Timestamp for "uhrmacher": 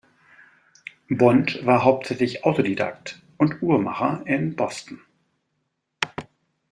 3.61-4.23